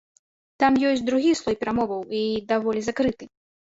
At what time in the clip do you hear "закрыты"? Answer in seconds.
2.93-3.35